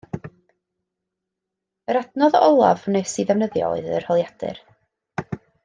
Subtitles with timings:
[1.91, 4.67] Yr adnodd olaf wnes i ddefnyddio oedd yr holiadur